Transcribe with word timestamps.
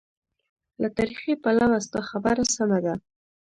له 0.81 0.87
تاریخي 0.97 1.33
پلوه 1.43 1.77
ستا 1.85 2.01
خبره 2.09 2.43
سمه 2.55 2.79
ده. 2.85 2.93